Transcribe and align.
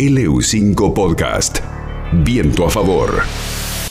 LU5 0.00 0.94
Podcast. 0.94 1.58
Viento 2.24 2.64
a 2.64 2.70
favor. 2.70 3.20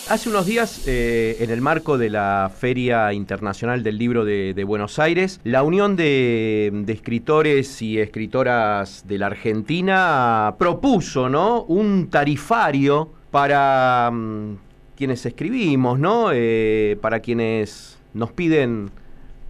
Hace 0.09 0.29
unos 0.29 0.47
días, 0.47 0.87
eh, 0.87 1.37
en 1.39 1.51
el 1.51 1.61
marco 1.61 1.99
de 1.99 2.09
la 2.09 2.51
Feria 2.51 3.13
Internacional 3.13 3.83
del 3.83 3.99
Libro 3.99 4.25
de, 4.25 4.63
Buenos 4.63 4.97
Aires, 4.97 5.39
la 5.43 5.61
Unión 5.61 5.95
de, 5.95 6.83
Escritores 6.87 7.83
y 7.83 7.99
Escritoras 7.99 9.03
de 9.07 9.19
la 9.19 9.27
Argentina 9.27 10.55
propuso 10.57 11.29
¿no? 11.29 11.61
un 11.65 12.09
tarifario 12.09 13.11
para 13.29 14.09
um, 14.11 14.57
quienes 14.97 15.23
escribimos, 15.27 15.99
¿no? 15.99 16.31
Eh, 16.33 16.97
para 17.01 17.19
quienes 17.19 17.99
nos 18.15 18.31
piden, 18.31 18.89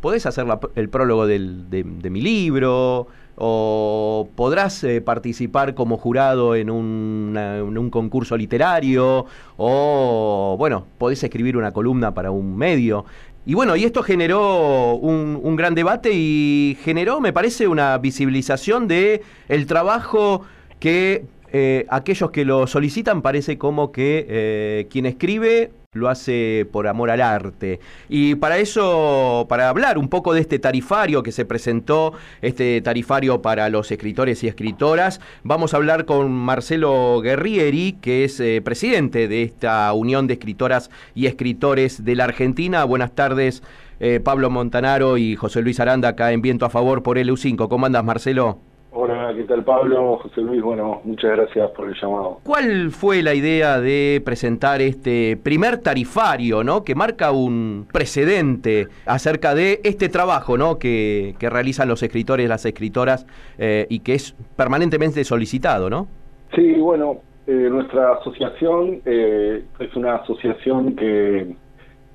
¿podés 0.01 0.25
hacer 0.25 0.45
la, 0.45 0.59
el 0.75 0.89
prólogo 0.89 1.25
del, 1.25 1.69
de, 1.69 1.83
de 1.83 2.09
mi 2.09 2.19
libro? 2.19 3.07
O 3.39 4.29
podrás 4.35 4.83
eh, 4.83 5.01
participar 5.01 5.73
como 5.73 5.97
jurado 5.97 6.55
en, 6.55 6.69
en, 6.69 7.77
un 7.77 7.89
concurso 7.89 8.35
literario, 8.37 9.25
o 9.57 10.55
bueno, 10.59 10.85
podés 10.97 11.23
escribir 11.23 11.57
una 11.57 11.71
columna 11.71 12.13
para 12.13 12.31
un 12.31 12.57
medio. 12.57 13.05
Y 13.45 13.53
bueno, 13.53 13.75
y 13.75 13.85
esto 13.85 14.03
generó 14.03 14.95
un, 14.95 15.39
un 15.41 15.55
gran 15.55 15.73
debate 15.73 16.11
y 16.13 16.77
generó, 16.83 17.21
me 17.21 17.33
parece, 17.33 17.67
una 17.67 17.97
visibilización 17.97 18.87
de 18.87 19.21
el 19.47 19.65
trabajo 19.65 20.43
que 20.79 21.25
eh, 21.51 21.85
aquellos 21.89 22.29
que 22.29 22.45
lo 22.45 22.67
solicitan 22.67 23.21
parece 23.21 23.57
como 23.57 23.91
que 23.91 24.25
eh, 24.29 24.87
quien 24.91 25.07
escribe 25.07 25.71
lo 25.95 26.07
hace 26.07 26.67
por 26.71 26.87
amor 26.87 27.09
al 27.09 27.19
arte. 27.19 27.79
Y 28.09 28.35
para 28.35 28.59
eso, 28.59 29.47
para 29.49 29.69
hablar 29.69 29.97
un 29.97 30.07
poco 30.07 30.35
de 30.35 30.41
este 30.41 30.59
tarifario 30.59 31.23
que 31.23 31.31
se 31.31 31.45
presentó, 31.45 32.13
este 32.43 32.79
tarifario 32.81 33.41
para 33.41 33.69
los 33.69 33.91
escritores 33.91 34.43
y 34.43 34.47
escritoras, 34.47 35.19
vamos 35.41 35.73
a 35.73 35.77
hablar 35.77 36.05
con 36.05 36.31
Marcelo 36.31 37.19
Guerrieri, 37.21 37.93
que 37.93 38.23
es 38.23 38.39
eh, 38.39 38.61
presidente 38.63 39.27
de 39.27 39.41
esta 39.41 39.91
Unión 39.93 40.27
de 40.27 40.35
Escritoras 40.35 40.91
y 41.15 41.25
Escritores 41.25 42.05
de 42.05 42.15
la 42.15 42.25
Argentina. 42.25 42.83
Buenas 42.83 43.15
tardes, 43.15 43.63
eh, 43.99 44.19
Pablo 44.23 44.51
Montanaro 44.51 45.17
y 45.17 45.35
José 45.35 45.63
Luis 45.63 45.79
Aranda, 45.79 46.09
acá 46.09 46.31
en 46.33 46.43
Viento 46.43 46.67
a 46.67 46.69
Favor 46.69 47.01
por 47.01 47.17
LU5. 47.17 47.67
¿Cómo 47.67 47.87
andas, 47.87 48.03
Marcelo? 48.03 48.59
Hola, 48.91 49.31
¿qué 49.35 49.43
tal 49.43 49.63
Pablo? 49.63 50.17
José 50.17 50.41
Luis, 50.41 50.63
bueno, 50.63 51.01
muchas 51.03 51.31
gracias 51.31 51.69
por 51.71 51.89
el 51.89 51.95
llamado. 52.01 52.39
¿Cuál 52.43 52.89
fue 52.89 53.21
la 53.21 53.35
idea 53.35 53.79
de 53.79 54.19
presentar 54.25 54.81
este 54.81 55.37
primer 55.37 55.77
tarifario, 55.77 56.63
¿no? 56.63 56.83
Que 56.83 56.95
marca 56.95 57.31
un 57.31 57.85
precedente 57.93 58.87
acerca 59.05 59.53
de 59.53 59.79
este 59.83 60.09
trabajo, 60.09 60.57
¿no? 60.57 60.79
Que, 60.79 61.35
que 61.37 61.51
realizan 61.51 61.87
los 61.87 62.01
escritores, 62.01 62.49
las 62.49 62.65
escritoras 62.65 63.27
eh, 63.59 63.85
y 63.89 63.99
que 63.99 64.15
es 64.15 64.35
permanentemente 64.55 65.23
solicitado, 65.23 65.91
¿no? 65.91 66.07
Sí, 66.55 66.73
bueno, 66.73 67.17
eh, 67.45 67.67
nuestra 67.69 68.13
asociación 68.13 69.01
eh, 69.05 69.65
es 69.77 69.95
una 69.95 70.15
asociación 70.15 70.95
que, 70.95 71.55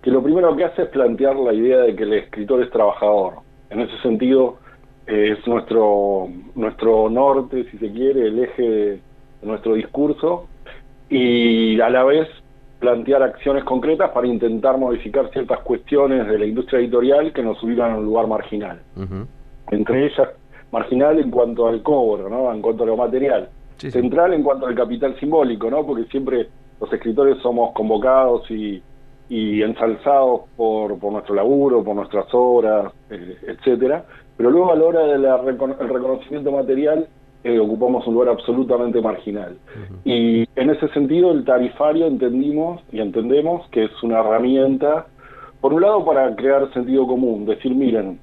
que 0.02 0.10
lo 0.10 0.24
primero 0.24 0.56
que 0.56 0.64
hace 0.64 0.82
es 0.82 0.88
plantear 0.88 1.36
la 1.36 1.52
idea 1.52 1.78
de 1.78 1.94
que 1.94 2.02
el 2.02 2.14
escritor 2.14 2.64
es 2.64 2.70
trabajador. 2.70 3.34
En 3.70 3.80
ese 3.80 3.96
sentido 4.02 4.58
es 5.06 5.46
nuestro 5.46 6.28
nuestro 6.54 7.10
norte, 7.10 7.64
si 7.70 7.78
se 7.78 7.90
quiere, 7.92 8.28
el 8.28 8.38
eje 8.38 8.62
de 8.62 9.00
nuestro 9.42 9.74
discurso 9.74 10.48
y 11.10 11.78
a 11.80 11.90
la 11.90 12.04
vez 12.04 12.28
plantear 12.78 13.22
acciones 13.22 13.64
concretas 13.64 14.10
para 14.10 14.26
intentar 14.26 14.78
modificar 14.78 15.30
ciertas 15.30 15.60
cuestiones 15.60 16.26
de 16.26 16.38
la 16.38 16.46
industria 16.46 16.80
editorial 16.80 17.32
que 17.32 17.42
nos 17.42 17.62
ubican 17.62 17.92
en 17.92 17.96
un 17.98 18.04
lugar 18.04 18.26
marginal. 18.26 18.80
Uh 18.96 19.00
-huh. 19.00 19.26
Entre 19.70 20.06
ellas, 20.06 20.28
marginal 20.70 21.18
en 21.18 21.30
cuanto 21.30 21.66
al 21.66 21.82
cobro, 21.82 22.28
¿no? 22.28 22.52
en 22.52 22.60
cuanto 22.60 22.84
a 22.84 22.86
lo 22.86 22.96
material. 22.96 23.48
Sí, 23.78 23.90
Central 23.90 24.34
en 24.34 24.42
cuanto 24.42 24.66
al 24.66 24.74
capital 24.74 25.18
simbólico, 25.18 25.70
¿no? 25.70 25.84
porque 25.86 26.04
siempre 26.04 26.48
los 26.80 26.92
escritores 26.92 27.38
somos 27.38 27.72
convocados 27.72 28.50
y, 28.50 28.82
y 29.28 29.62
ensalzados 29.62 30.42
por, 30.56 30.98
por 30.98 31.12
nuestro 31.12 31.34
laburo, 31.34 31.82
por 31.82 31.94
nuestras 31.96 32.26
obras, 32.32 32.92
eh, 33.10 33.36
etcétera 33.46 34.04
pero 34.36 34.50
luego 34.50 34.72
a 34.72 34.76
la 34.76 34.84
hora 34.84 35.06
del 35.06 35.22
reconocimiento 35.88 36.50
material 36.50 37.06
eh, 37.44 37.58
ocupamos 37.58 38.06
un 38.06 38.14
lugar 38.14 38.30
absolutamente 38.30 39.02
marginal. 39.02 39.52
Uh 39.52 39.92
-huh. 39.92 39.98
Y 40.04 40.48
en 40.56 40.70
ese 40.70 40.88
sentido 40.88 41.30
el 41.30 41.44
tarifario 41.44 42.06
entendimos 42.06 42.82
y 42.90 43.00
entendemos 43.00 43.68
que 43.68 43.84
es 43.84 44.02
una 44.02 44.20
herramienta, 44.20 45.06
por 45.60 45.74
un 45.74 45.82
lado 45.82 46.04
para 46.04 46.34
crear 46.36 46.72
sentido 46.72 47.06
común, 47.06 47.44
decir, 47.44 47.74
miren, 47.74 48.18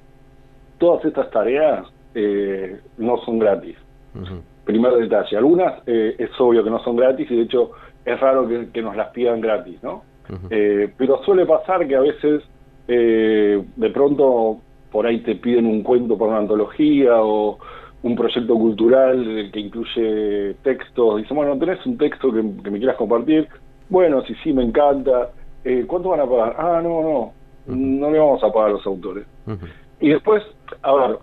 todas 0.79 1.05
estas 1.05 1.29
tareas 1.29 1.85
eh, 2.15 2.79
no 2.97 3.17
son 3.19 3.37
gratis. 3.37 3.77
Uh 4.15 4.21
-huh. 4.21 4.41
Primer 4.65 4.93
detalle, 4.93 5.37
algunas 5.37 5.81
eh, 5.85 6.15
es 6.17 6.31
obvio 6.39 6.63
que 6.63 6.71
no 6.71 6.79
son 6.83 6.95
gratis 6.95 7.29
y 7.29 7.35
de 7.35 7.43
hecho 7.43 7.71
es 8.03 8.19
raro 8.19 8.47
que, 8.47 8.69
que 8.73 8.81
nos 8.81 8.95
las 8.95 9.09
pidan 9.09 9.39
gratis, 9.39 9.81
¿no? 9.83 10.01
Uh 10.29 10.35
-huh. 10.35 10.91
pero 10.97 11.23
suele 11.23 11.45
pasar 11.45 11.87
que 11.87 11.95
a 11.95 12.01
veces 12.01 12.43
de 12.87 13.89
pronto 13.93 14.57
por 14.91 15.07
ahí 15.07 15.19
te 15.19 15.35
piden 15.35 15.65
un 15.65 15.83
cuento 15.83 16.17
para 16.17 16.31
una 16.31 16.39
antología 16.39 17.21
o 17.21 17.57
un 18.03 18.15
proyecto 18.15 18.55
cultural 18.55 19.49
que 19.53 19.59
incluye 19.59 20.55
textos. 20.63 21.17
Dicen, 21.17 21.37
bueno, 21.37 21.57
¿tenés 21.57 21.85
un 21.85 21.97
texto 21.97 22.31
que, 22.31 22.41
que 22.63 22.71
me 22.71 22.77
quieras 22.79 22.97
compartir? 22.97 23.47
Bueno, 23.89 24.21
sí, 24.23 24.35
sí, 24.43 24.53
me 24.53 24.63
encanta. 24.63 25.31
Eh, 25.63 25.85
¿Cuánto 25.87 26.09
van 26.09 26.21
a 26.21 26.25
pagar? 26.25 26.55
Ah, 26.57 26.81
no, 26.83 27.01
no, 27.01 27.33
no 27.75 28.11
le 28.11 28.19
vamos 28.19 28.43
a 28.43 28.51
pagar 28.51 28.69
a 28.69 28.73
los 28.73 28.85
autores. 28.85 29.25
Uh 29.45 29.51
-huh. 29.51 29.69
Y 29.99 30.09
después, 30.09 30.43
a 30.81 30.93
ver, 30.95 31.17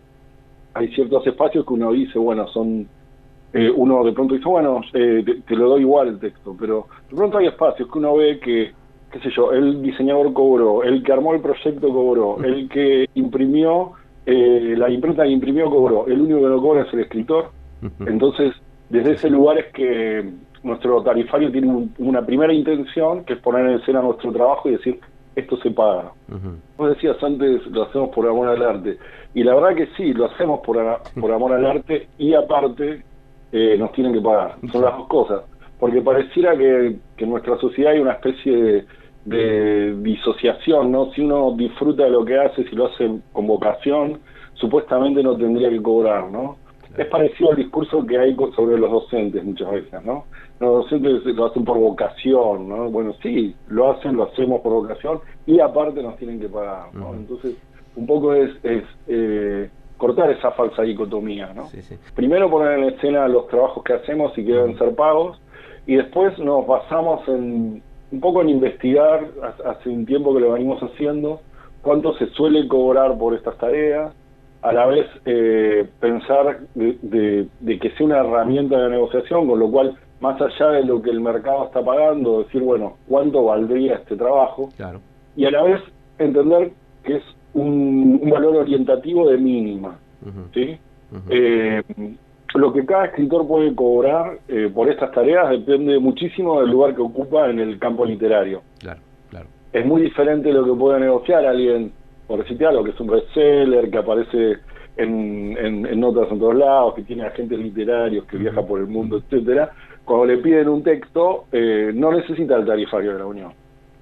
hay 0.74 0.88
ciertos 0.94 1.26
espacios 1.26 1.66
que 1.66 1.74
uno 1.74 1.92
dice, 1.92 2.18
bueno, 2.18 2.46
son... 2.48 2.86
Eh, 3.54 3.70
uno 3.74 4.04
de 4.04 4.12
pronto 4.12 4.34
dice, 4.34 4.46
bueno, 4.46 4.82
eh, 4.92 5.22
te, 5.24 5.40
te, 5.40 5.56
lo 5.56 5.70
doy 5.70 5.80
igual 5.80 6.08
el 6.08 6.18
texto, 6.18 6.54
pero 6.58 6.86
de 7.10 7.16
pronto 7.16 7.38
hay 7.38 7.46
espacios 7.46 7.90
que 7.90 7.98
uno 7.98 8.14
ve 8.14 8.38
que 8.40 8.72
qué 9.10 9.18
sé 9.20 9.30
yo, 9.30 9.52
el 9.52 9.82
diseñador 9.82 10.32
cobró, 10.32 10.82
el 10.82 11.02
que 11.02 11.12
armó 11.12 11.34
el 11.34 11.40
proyecto 11.40 11.88
cobró, 11.88 12.38
el 12.42 12.68
que 12.68 13.06
imprimió, 13.14 13.92
eh, 14.26 14.74
la 14.76 14.90
imprenta 14.90 15.24
que 15.24 15.30
imprimió 15.30 15.70
cobró, 15.70 16.06
el 16.06 16.20
único 16.20 16.40
que 16.40 16.46
no 16.46 16.60
cobra 16.60 16.82
es 16.82 16.92
el 16.92 17.00
escritor. 17.00 17.50
Entonces, 18.06 18.54
desde 18.88 19.12
ese 19.12 19.30
lugar 19.30 19.58
es 19.58 19.72
que 19.72 20.30
nuestro 20.62 21.02
tarifario 21.02 21.50
tiene 21.52 21.68
un, 21.68 21.94
una 21.98 22.24
primera 22.26 22.52
intención, 22.52 23.24
que 23.24 23.34
es 23.34 23.38
poner 23.38 23.66
en 23.66 23.78
escena 23.78 24.02
nuestro 24.02 24.32
trabajo 24.32 24.68
y 24.68 24.72
decir, 24.72 24.98
esto 25.36 25.56
se 25.58 25.70
paga. 25.70 26.12
Uh 26.28 26.34
-huh. 26.34 26.56
Vos 26.76 26.88
decías 26.90 27.22
antes, 27.22 27.66
lo 27.68 27.84
hacemos 27.84 28.10
por 28.10 28.26
amor 28.26 28.48
al 28.48 28.62
arte. 28.62 28.98
Y 29.34 29.44
la 29.44 29.54
verdad 29.54 29.76
que 29.76 29.86
sí, 29.96 30.12
lo 30.12 30.26
hacemos 30.26 30.60
por, 30.60 30.76
por 31.20 31.32
amor 31.32 31.52
al 31.52 31.64
arte 31.64 32.08
y 32.18 32.34
aparte 32.34 33.04
eh, 33.52 33.76
nos 33.78 33.92
tienen 33.92 34.12
que 34.12 34.20
pagar. 34.20 34.56
Son 34.72 34.82
las 34.82 34.96
dos 34.96 35.06
cosas. 35.06 35.42
Porque 35.78 36.00
pareciera 36.00 36.56
que, 36.56 36.96
que 37.16 37.24
en 37.24 37.30
nuestra 37.30 37.56
sociedad 37.58 37.92
hay 37.92 38.00
una 38.00 38.12
especie 38.12 38.56
de, 38.56 38.84
de 39.24 39.94
disociación, 40.00 40.90
¿no? 40.90 41.12
Si 41.12 41.20
uno 41.20 41.54
disfruta 41.56 42.04
de 42.04 42.10
lo 42.10 42.24
que 42.24 42.38
hace, 42.38 42.64
si 42.64 42.74
lo 42.74 42.86
hace 42.86 43.20
con 43.32 43.46
vocación, 43.46 44.20
supuestamente 44.54 45.22
no 45.22 45.36
tendría 45.36 45.68
que 45.70 45.82
cobrar, 45.82 46.30
¿no? 46.30 46.56
Es 46.96 47.06
parecido 47.06 47.50
al 47.50 47.56
discurso 47.56 48.04
que 48.04 48.18
hay 48.18 48.34
sobre 48.56 48.78
los 48.78 48.90
docentes 48.90 49.44
muchas 49.44 49.70
veces, 49.70 50.04
¿no? 50.04 50.24
Los 50.58 50.84
docentes 50.84 51.24
lo 51.26 51.46
hacen 51.46 51.64
por 51.64 51.78
vocación, 51.78 52.68
¿no? 52.68 52.90
Bueno, 52.90 53.12
sí, 53.22 53.54
lo 53.68 53.92
hacen, 53.92 54.16
lo 54.16 54.24
hacemos 54.24 54.60
por 54.62 54.72
vocación 54.72 55.20
y 55.46 55.60
aparte 55.60 56.02
nos 56.02 56.16
tienen 56.16 56.40
que 56.40 56.48
pagar, 56.48 56.92
¿no? 56.94 57.14
Entonces, 57.14 57.56
un 57.94 58.06
poco 58.06 58.34
es, 58.34 58.50
es 58.64 58.82
eh, 59.06 59.70
cortar 59.96 60.30
esa 60.30 60.50
falsa 60.52 60.82
dicotomía, 60.82 61.52
¿no? 61.54 61.66
Sí, 61.66 61.82
sí. 61.82 61.96
Primero 62.16 62.50
poner 62.50 62.78
en 62.78 62.84
escena 62.84 63.28
los 63.28 63.46
trabajos 63.48 63.84
que 63.84 63.92
hacemos 63.92 64.36
y 64.38 64.44
que 64.44 64.52
deben 64.52 64.76
ser 64.78 64.94
pagos 64.96 65.40
y 65.88 65.96
después 65.96 66.38
nos 66.38 66.66
basamos 66.66 67.26
en 67.28 67.82
un 68.12 68.20
poco 68.20 68.42
en 68.42 68.50
investigar, 68.50 69.26
hace 69.64 69.88
un 69.88 70.04
tiempo 70.04 70.34
que 70.34 70.40
lo 70.40 70.52
venimos 70.52 70.80
haciendo, 70.82 71.40
cuánto 71.80 72.12
se 72.18 72.26
suele 72.28 72.68
cobrar 72.68 73.16
por 73.16 73.34
estas 73.34 73.56
tareas, 73.56 74.12
a 74.60 74.72
la 74.72 74.84
vez 74.84 75.06
eh, 75.24 75.88
pensar 75.98 76.60
de, 76.74 76.98
de, 77.00 77.48
de, 77.60 77.78
que 77.78 77.90
sea 77.92 78.04
una 78.04 78.18
herramienta 78.18 78.78
de 78.78 78.90
negociación, 78.90 79.48
con 79.48 79.58
lo 79.58 79.70
cual, 79.70 79.96
más 80.20 80.38
allá 80.40 80.72
de 80.72 80.84
lo 80.84 81.00
que 81.00 81.08
el 81.10 81.20
mercado 81.20 81.64
está 81.66 81.82
pagando, 81.82 82.42
decir, 82.42 82.60
bueno, 82.62 82.98
¿cuánto 83.08 83.44
valdría 83.44 83.94
este 83.94 84.16
trabajo? 84.16 84.68
Claro. 84.76 85.00
Y 85.36 85.46
a 85.46 85.50
la 85.50 85.62
vez 85.62 85.80
entender 86.18 86.72
que 87.02 87.16
es 87.16 87.22
un, 87.54 88.20
un 88.22 88.30
valor 88.30 88.56
orientativo 88.56 89.30
de 89.30 89.38
mínima. 89.38 89.98
Uh 90.22 90.28
-huh. 90.28 90.52
¿sí? 90.52 90.78
Uh 91.12 91.16
-huh. 91.16 91.22
eh, 91.30 91.82
lo 92.54 92.72
que 92.72 92.86
cada 92.86 93.06
escritor 93.06 93.46
puede 93.46 93.74
cobrar 93.74 94.38
eh, 94.48 94.70
por 94.74 94.88
estas 94.90 95.12
tareas 95.12 95.50
depende 95.50 95.98
muchísimo 95.98 96.60
del 96.60 96.70
lugar 96.70 96.94
que 96.94 97.02
ocupa 97.02 97.50
en 97.50 97.58
el 97.58 97.78
campo 97.78 98.06
literario. 98.06 98.62
Claro, 98.78 99.00
claro. 99.28 99.46
Es 99.72 99.84
muy 99.84 100.02
diferente 100.02 100.52
lo 100.52 100.64
que 100.64 100.72
puede 100.72 101.00
negociar 101.00 101.44
alguien, 101.44 101.92
por 102.26 102.40
decirte 102.42 102.64
algo, 102.64 102.84
que 102.84 102.90
es 102.90 103.00
un 103.00 103.08
bestseller, 103.08 103.90
que 103.90 103.98
aparece 103.98 104.56
en, 104.96 105.56
en, 105.58 105.86
en, 105.86 106.00
notas 106.00 106.30
en 106.32 106.38
todos 106.38 106.54
lados, 106.54 106.94
que 106.94 107.02
tiene 107.02 107.24
agentes 107.24 107.58
literarios, 107.58 108.24
que 108.24 108.36
uh 108.36 108.40
-huh. 108.40 108.42
viaja 108.44 108.62
por 108.62 108.80
el 108.80 108.86
mundo, 108.86 109.18
etcétera. 109.18 109.70
Cuando 110.04 110.26
le 110.26 110.38
piden 110.38 110.68
un 110.68 110.82
texto, 110.82 111.44
eh, 111.52 111.92
no 111.94 112.12
necesita 112.12 112.56
el 112.56 112.64
tarifario 112.64 113.12
de 113.12 113.18
la 113.18 113.26
Unión. 113.26 113.52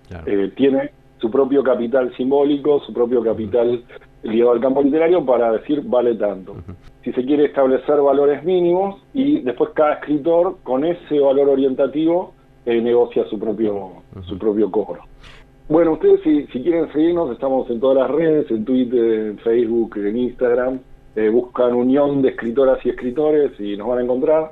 Claro. 0.08 0.24
Eh, 0.24 0.52
tiene 0.54 0.90
su 1.18 1.30
propio 1.30 1.64
capital 1.64 2.14
simbólico, 2.16 2.78
su 2.80 2.92
propio 2.92 3.24
capital 3.24 3.68
uh 3.68 3.72
-huh. 3.72 4.30
ligado 4.30 4.52
al 4.52 4.60
campo 4.60 4.82
literario 4.82 5.26
para 5.26 5.50
decir 5.50 5.82
vale 5.84 6.14
tanto. 6.14 6.52
Uh 6.52 6.56
-huh 6.58 6.95
si 7.06 7.12
se 7.12 7.24
quiere 7.24 7.44
establecer 7.44 8.00
valores 8.00 8.42
mínimos 8.42 9.00
y 9.14 9.38
después 9.42 9.70
cada 9.74 9.92
escritor 9.94 10.56
con 10.64 10.84
ese 10.84 11.20
valor 11.20 11.50
orientativo 11.50 12.34
eh, 12.64 12.80
negocia 12.80 13.24
su 13.30 13.38
propio, 13.38 14.02
su 14.26 14.36
propio 14.36 14.68
cobro. 14.72 15.02
Bueno, 15.68 15.92
ustedes 15.92 16.20
si, 16.24 16.48
si 16.48 16.64
quieren 16.64 16.92
seguirnos, 16.92 17.30
estamos 17.30 17.70
en 17.70 17.78
todas 17.78 17.98
las 17.98 18.10
redes, 18.10 18.50
en 18.50 18.64
Twitter, 18.64 19.28
en 19.28 19.38
Facebook, 19.38 19.96
en 19.98 20.16
Instagram. 20.16 20.80
Eh, 21.14 21.28
buscan 21.28 21.74
Unión 21.74 22.22
de 22.22 22.30
Escritoras 22.30 22.84
y 22.84 22.90
Escritores 22.90 23.52
y 23.60 23.76
nos 23.76 23.86
van 23.86 23.98
a 23.98 24.02
encontrar. 24.02 24.50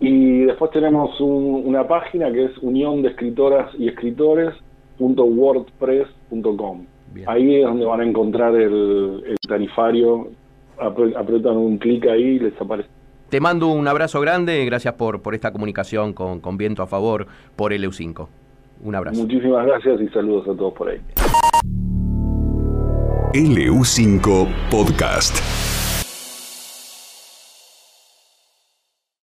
Y 0.00 0.40
después 0.40 0.72
tenemos 0.72 1.20
una 1.20 1.86
página 1.86 2.32
que 2.32 2.46
es 2.46 2.58
Unión 2.58 3.02
de 3.02 3.10
Escritoras 3.10 3.72
y 3.78 3.86
Escritores.wordpress.com. 3.86 6.86
Ahí 7.26 7.56
es 7.56 7.64
donde 7.64 7.84
van 7.84 8.00
a 8.00 8.04
encontrar 8.04 8.54
el, 8.56 9.36
tarifario. 9.48 10.28
Apretan 10.82 11.56
un 11.56 11.78
clic 11.78 12.06
ahí 12.06 12.22
y 12.22 12.38
les 12.38 12.60
aparece. 12.60 12.88
Te 13.28 13.40
mando 13.40 13.68
un 13.68 13.88
abrazo 13.88 14.20
grande, 14.20 14.64
gracias 14.66 14.94
por, 14.94 15.22
por 15.22 15.34
esta 15.34 15.52
comunicación 15.52 16.12
con, 16.12 16.40
con 16.40 16.58
Viento 16.58 16.82
a 16.82 16.86
Favor 16.86 17.26
por 17.56 17.72
LU5. 17.72 18.28
Un 18.82 18.94
abrazo. 18.94 19.22
Muchísimas 19.22 19.64
gracias 19.66 20.00
y 20.00 20.08
saludos 20.08 20.48
a 20.48 20.56
todos 20.56 20.74
por 20.74 20.88
ahí. 20.88 21.00
LU5 23.32 24.48
Podcast. 24.70 25.51